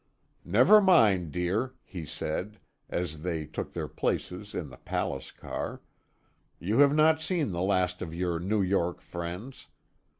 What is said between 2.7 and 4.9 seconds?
as they took their places in the